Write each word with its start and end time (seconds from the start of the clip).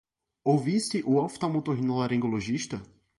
Ouviste 0.45 1.03
o 1.05 1.17
oftalmotorrinolaringologista? 1.23 2.81